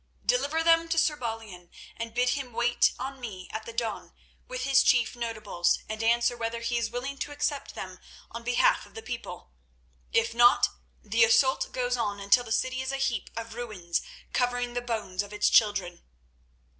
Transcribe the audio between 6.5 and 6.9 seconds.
he is